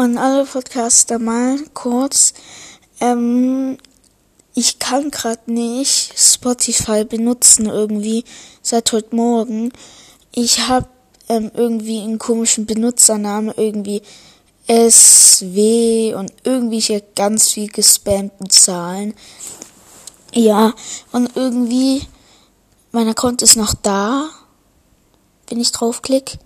an 0.00 0.16
alle 0.16 0.46
Podcaster 0.46 1.18
mal 1.18 1.58
kurz. 1.74 2.32
Ähm, 3.00 3.76
ich 4.54 4.78
kann 4.78 5.10
gerade 5.10 5.52
nicht 5.52 6.18
Spotify 6.18 7.04
benutzen 7.04 7.66
irgendwie 7.66 8.24
seit 8.62 8.92
heute 8.92 9.14
Morgen. 9.14 9.72
Ich 10.32 10.68
habe 10.68 10.88
ähm, 11.28 11.50
irgendwie 11.54 12.00
einen 12.00 12.18
komischen 12.18 12.64
Benutzernamen, 12.64 13.52
irgendwie 13.54 14.00
SW 14.70 16.14
und 16.14 16.32
irgendwie 16.44 16.80
hier 16.80 17.02
ganz 17.14 17.50
viel 17.50 17.68
gespammten 17.68 18.48
Zahlen. 18.48 19.12
Ja, 20.32 20.72
und 21.12 21.36
irgendwie 21.36 22.06
mein 22.90 23.08
Account 23.08 23.42
ist 23.42 23.56
noch 23.56 23.74
da, 23.74 24.30
wenn 25.48 25.60
ich 25.60 25.72
draufklick. 25.72 26.38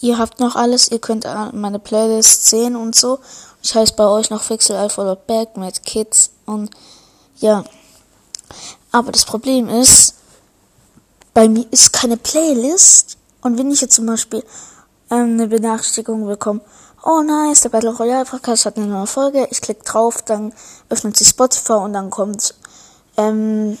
Ihr 0.00 0.18
habt 0.18 0.40
noch 0.40 0.56
alles, 0.56 0.90
ihr 0.90 0.98
könnt 0.98 1.26
meine 1.52 1.78
Playlist 1.78 2.46
sehen 2.46 2.74
und 2.74 2.94
so. 2.94 3.18
Ich 3.62 3.74
heiße 3.74 3.94
bei 3.94 4.06
euch 4.06 4.30
noch 4.30 4.42
Fixel 4.42 4.76
Alpha 4.76 5.14
Back 5.14 5.56
mit 5.56 5.84
Kids 5.84 6.30
und 6.46 6.70
ja. 7.36 7.64
Aber 8.92 9.12
das 9.12 9.24
Problem 9.24 9.68
ist, 9.68 10.14
bei 11.34 11.48
mir 11.48 11.66
ist 11.70 11.92
keine 11.92 12.16
Playlist. 12.16 13.18
Und 13.42 13.58
wenn 13.58 13.70
ich 13.70 13.82
jetzt 13.82 13.94
zum 13.94 14.06
Beispiel 14.06 14.42
ähm, 15.10 15.34
eine 15.34 15.48
Benachrichtigung 15.48 16.26
bekomme, 16.26 16.62
oh 17.04 17.22
nice, 17.22 17.60
der 17.62 17.68
Battle 17.68 17.94
Royale 17.94 18.24
Podcast 18.24 18.66
hat 18.66 18.76
eine 18.76 18.86
neue 18.86 19.06
Folge, 19.06 19.46
ich 19.50 19.60
klicke 19.60 19.84
drauf, 19.84 20.22
dann 20.22 20.52
öffnet 20.88 21.16
sich 21.16 21.28
Spotify 21.28 21.74
und 21.74 21.92
dann 21.92 22.10
kommt, 22.10 22.54
ähm, 23.16 23.78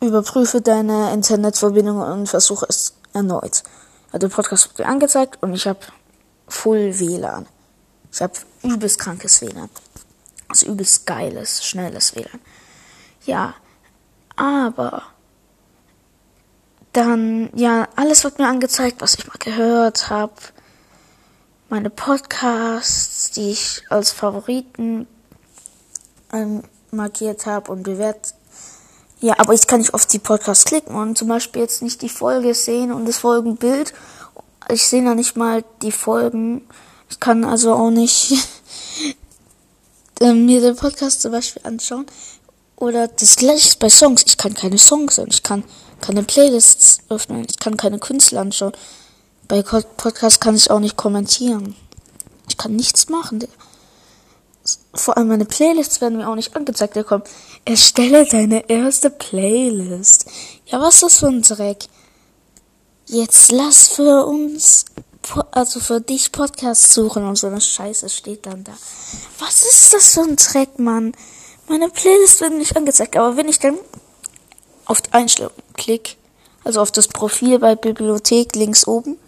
überprüfe 0.00 0.60
deine 0.60 1.12
Internetverbindung 1.12 2.00
und 2.00 2.28
versuche 2.28 2.66
es 2.68 2.94
erneut. 3.12 3.62
Also 4.16 4.30
Podcast 4.30 4.70
wird 4.70 4.78
mir 4.78 4.86
angezeigt 4.86 5.42
und 5.42 5.52
ich 5.52 5.66
habe 5.66 5.80
Full 6.48 6.98
WLAN. 6.98 7.44
Ich 8.10 8.22
habe 8.22 8.32
übelst 8.62 8.98
krankes 8.98 9.42
WLAN. 9.42 9.68
Also 10.48 10.68
übelst 10.68 11.04
geiles, 11.04 11.62
schnelles 11.66 12.16
WLAN. 12.16 12.40
Ja, 13.26 13.52
aber 14.36 15.02
dann, 16.94 17.50
ja, 17.54 17.88
alles 17.94 18.24
wird 18.24 18.38
mir 18.38 18.48
angezeigt, 18.48 19.02
was 19.02 19.16
ich 19.18 19.26
mal 19.26 19.36
gehört 19.38 20.08
habe. 20.08 20.32
Meine 21.68 21.90
Podcasts, 21.90 23.32
die 23.32 23.50
ich 23.50 23.82
als 23.90 24.12
Favoriten 24.12 25.06
ähm, 26.32 26.62
markiert 26.90 27.44
habe 27.44 27.70
und 27.70 27.82
bewertet. 27.82 28.35
Ja, 29.20 29.34
aber 29.38 29.54
ich 29.54 29.66
kann 29.66 29.80
nicht 29.80 29.94
auf 29.94 30.06
die 30.06 30.18
Podcasts 30.18 30.64
klicken 30.64 30.94
und 30.94 31.16
zum 31.16 31.28
Beispiel 31.28 31.62
jetzt 31.62 31.82
nicht 31.82 32.02
die 32.02 32.08
Folge 32.08 32.54
sehen 32.54 32.92
und 32.92 33.06
das 33.06 33.18
Folgenbild. 33.18 33.94
Ich 34.68 34.86
sehe 34.86 35.02
noch 35.02 35.14
nicht 35.14 35.36
mal 35.36 35.64
die 35.80 35.92
Folgen. 35.92 36.66
Ich 37.08 37.18
kann 37.18 37.44
also 37.44 37.72
auch 37.74 37.90
nicht 37.90 38.34
ähm, 40.20 40.44
mir 40.44 40.60
den 40.60 40.76
Podcast 40.76 41.22
zum 41.22 41.32
Beispiel 41.32 41.62
anschauen. 41.64 42.06
Oder 42.76 43.08
das 43.08 43.36
gleiche 43.36 43.78
bei 43.78 43.88
Songs. 43.88 44.22
Ich 44.26 44.36
kann 44.36 44.52
keine 44.52 44.76
Songs 44.76 45.18
und 45.18 45.32
ich 45.32 45.42
kann 45.42 45.64
keine 46.02 46.22
Playlists 46.22 46.98
öffnen. 47.08 47.46
Ich 47.48 47.58
kann 47.58 47.78
keine 47.78 47.98
Künstler 47.98 48.42
anschauen. 48.42 48.72
Bei 49.48 49.62
Podcasts 49.62 50.40
kann 50.40 50.56
ich 50.56 50.70
auch 50.70 50.80
nicht 50.80 50.96
kommentieren. 50.96 51.74
Ich 52.48 52.58
kann 52.58 52.76
nichts 52.76 53.08
machen. 53.08 53.42
Vor 54.96 55.16
allem 55.16 55.28
meine 55.28 55.44
Playlists 55.44 56.00
werden 56.00 56.18
mir 56.18 56.28
auch 56.28 56.34
nicht 56.34 56.56
angezeigt. 56.56 56.96
Da 56.96 57.02
kommt, 57.02 57.28
erstelle 57.64 58.26
deine 58.26 58.68
erste 58.68 59.10
Playlist. 59.10 60.26
Ja, 60.66 60.80
was 60.80 60.96
ist 60.96 61.02
das 61.02 61.18
für 61.18 61.28
ein 61.28 61.42
Dreck? 61.42 61.84
Jetzt 63.06 63.52
lass 63.52 63.88
für 63.88 64.26
uns, 64.26 64.86
also 65.52 65.80
für 65.80 66.00
dich 66.00 66.32
Podcasts 66.32 66.92
suchen 66.92 67.24
und 67.24 67.36
so 67.36 67.46
eine 67.46 67.60
Scheiße 67.60 68.08
steht 68.08 68.46
dann 68.46 68.64
da. 68.64 68.72
Was 69.38 69.62
ist 69.62 69.92
das 69.92 70.14
für 70.14 70.22
ein 70.22 70.36
Dreck, 70.36 70.78
Mann? 70.78 71.12
Meine 71.68 71.88
Playlist 71.88 72.40
wird 72.40 72.54
nicht 72.54 72.76
angezeigt, 72.76 73.16
aber 73.16 73.36
wenn 73.36 73.48
ich 73.48 73.58
dann 73.58 73.78
auf 74.86 74.98
Einstellung 75.10 75.52
klick, 75.74 76.16
also 76.64 76.80
auf 76.80 76.90
das 76.90 77.08
Profil 77.08 77.58
bei 77.58 77.74
Bibliothek 77.74 78.56
links 78.56 78.86
oben, 78.86 79.18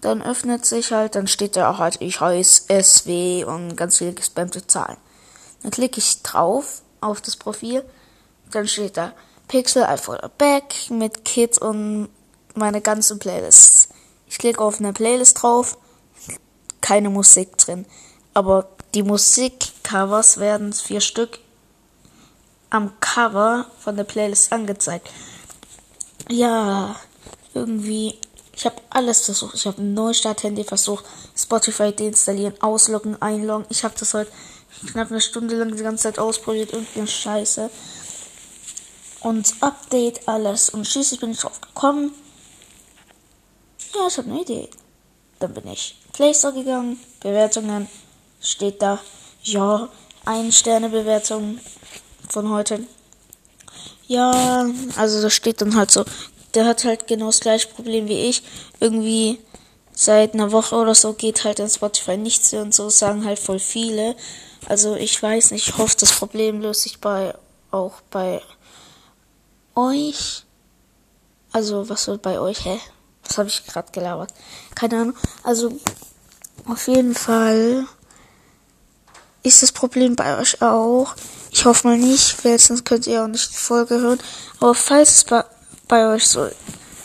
dann 0.00 0.22
öffnet 0.22 0.64
sich 0.64 0.92
halt, 0.92 1.14
dann 1.14 1.26
steht 1.26 1.56
da 1.56 1.70
auch 1.70 1.78
halt, 1.78 2.00
ich 2.00 2.20
heiße 2.20 2.64
SW 2.82 3.44
und 3.44 3.76
ganz 3.76 3.98
viele 3.98 4.12
gespammte 4.12 4.66
Zahlen. 4.66 4.96
Dann 5.62 5.70
klicke 5.70 5.98
ich 5.98 6.22
drauf 6.22 6.82
auf 7.00 7.20
das 7.20 7.36
Profil, 7.36 7.84
dann 8.50 8.66
steht 8.66 8.96
da 8.96 9.12
Pixel 9.48 9.82
I 9.82 10.28
Back 10.38 10.90
mit 10.90 11.24
Kids 11.24 11.58
und 11.58 12.08
meine 12.54 12.80
ganzen 12.80 13.18
Playlists. 13.18 13.88
Ich 14.26 14.38
klicke 14.38 14.62
auf 14.62 14.78
eine 14.78 14.92
Playlist 14.92 15.42
drauf, 15.42 15.76
keine 16.80 17.10
Musik 17.10 17.58
drin, 17.58 17.84
aber 18.32 18.68
die 18.94 19.02
Musikcovers 19.02 20.38
werden 20.38 20.72
vier 20.72 21.00
Stück 21.00 21.38
am 22.70 22.92
Cover 23.00 23.66
von 23.80 23.96
der 23.96 24.04
Playlist 24.04 24.52
angezeigt. 24.52 25.10
Ja, 26.28 26.94
irgendwie. 27.54 28.18
Ich 28.60 28.66
habe 28.66 28.76
alles 28.90 29.24
versucht. 29.24 29.54
Ich 29.54 29.66
habe 29.66 29.80
ein 29.80 29.94
Neustart-Handy 29.94 30.64
versucht, 30.64 31.06
Spotify 31.34 31.92
deinstallieren, 31.92 32.60
ausloggen, 32.60 33.16
einloggen. 33.22 33.64
Ich 33.70 33.84
habe 33.84 33.94
das 33.98 34.12
heute 34.12 34.30
knapp 34.92 35.10
eine 35.10 35.22
Stunde 35.22 35.56
lang 35.56 35.74
die 35.74 35.82
ganze 35.82 36.02
Zeit 36.02 36.18
ausprobiert. 36.18 36.74
Irgendeine 36.74 37.06
Scheiße. 37.06 37.70
Und 39.20 39.54
Update 39.60 40.28
alles. 40.28 40.68
Und 40.68 40.86
schließlich 40.86 41.20
bin 41.20 41.30
ich 41.30 41.38
drauf 41.38 41.58
gekommen. 41.62 42.12
Ja, 43.94 44.08
ich 44.08 44.18
habe 44.18 44.30
eine 44.30 44.42
Idee. 44.42 44.68
Dann 45.38 45.54
bin 45.54 45.66
ich 45.66 45.98
Play 46.12 46.34
Store 46.34 46.52
gegangen. 46.52 47.00
Bewertungen. 47.20 47.88
Steht 48.42 48.82
da. 48.82 49.00
Ja, 49.42 49.88
ein 50.26 50.52
Sterne 50.52 50.90
Bewertung 50.90 51.60
von 52.28 52.50
heute. 52.50 52.84
Ja, 54.06 54.66
also 54.96 55.22
da 55.22 55.30
steht 55.30 55.62
dann 55.62 55.76
halt 55.76 55.90
so, 55.90 56.04
der 56.54 56.66
hat 56.66 56.84
halt 56.84 57.06
genau 57.06 57.26
das 57.26 57.40
gleiche 57.40 57.68
Problem 57.68 58.08
wie 58.08 58.28
ich. 58.28 58.42
Irgendwie 58.80 59.38
seit 59.92 60.34
einer 60.34 60.52
Woche 60.52 60.76
oder 60.76 60.94
so 60.94 61.12
geht 61.12 61.44
halt 61.44 61.58
in 61.58 61.68
Spotify 61.68 62.16
nichts 62.16 62.52
und 62.54 62.74
so 62.74 62.88
sagen 62.88 63.24
halt 63.24 63.38
voll 63.38 63.58
viele. 63.58 64.16
Also 64.66 64.96
ich 64.96 65.22
weiß 65.22 65.50
nicht, 65.52 65.68
ich 65.68 65.78
hoffe, 65.78 65.96
das 65.98 66.12
Problem 66.12 66.60
löst 66.60 66.82
sich 66.82 67.00
bei 67.00 67.34
auch 67.70 68.00
bei 68.10 68.42
euch. 69.74 70.44
Also 71.52 71.88
was 71.88 72.06
wird 72.06 72.22
bei 72.22 72.40
euch? 72.40 72.64
Hä? 72.64 72.78
Was 73.24 73.38
habe 73.38 73.48
ich 73.48 73.64
gerade 73.66 73.92
gelabert? 73.92 74.32
Keine 74.74 75.00
Ahnung. 75.00 75.16
Also 75.42 75.72
auf 76.66 76.88
jeden 76.88 77.14
Fall 77.14 77.86
ist 79.42 79.62
das 79.62 79.72
Problem 79.72 80.16
bei 80.16 80.38
euch 80.38 80.60
auch. 80.62 81.14
Ich 81.50 81.64
hoffe 81.64 81.88
mal 81.88 81.98
nicht, 81.98 82.44
weil 82.44 82.58
sonst 82.58 82.84
könnt 82.84 83.06
ihr 83.06 83.22
auch 83.22 83.28
nicht 83.28 83.50
die 83.50 83.56
Folge 83.56 84.00
hören. 84.00 84.20
Aber 84.60 84.74
falls 84.74 85.16
es 85.16 85.24
bei, 85.24 85.44
bei 85.90 86.06
euch 86.06 86.26
so 86.26 86.48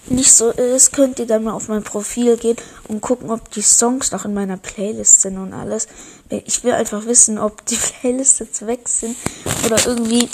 nicht 0.07 0.31
so 0.31 0.51
ist, 0.51 0.93
könnt 0.93 1.17
ihr 1.17 1.25
dann 1.25 1.43
mal 1.43 1.53
auf 1.53 1.67
mein 1.67 1.83
Profil 1.83 2.37
gehen 2.37 2.57
und 2.87 3.01
gucken, 3.01 3.31
ob 3.31 3.49
die 3.51 3.63
Songs 3.63 4.11
noch 4.11 4.23
in 4.23 4.35
meiner 4.35 4.57
Playlist 4.57 5.21
sind 5.21 5.39
und 5.39 5.51
alles. 5.51 5.87
Ich 6.29 6.63
will 6.63 6.73
einfach 6.73 7.05
wissen, 7.05 7.39
ob 7.39 7.65
die 7.65 7.75
Playlists 8.01 8.39
jetzt 8.39 8.67
weg 8.67 8.87
sind 8.87 9.17
oder 9.65 9.83
irgendwie. 9.87 10.29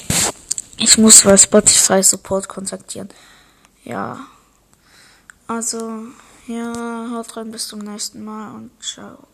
Ich 0.78 0.98
muss 0.98 1.24
mal 1.24 1.38
Spotify 1.38 2.04
Support 2.04 2.50
kontaktieren. 2.50 3.10
Ja. 3.86 4.20
Also, 5.48 6.04
ja, 6.48 7.10
haut 7.14 7.38
rein, 7.38 7.52
bis 7.52 7.68
zum 7.68 7.80
nächsten 7.80 8.24
Mal 8.24 8.54
und 8.56 8.72
ciao. 8.84 9.31